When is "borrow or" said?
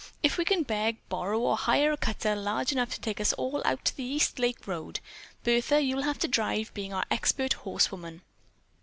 1.09-1.55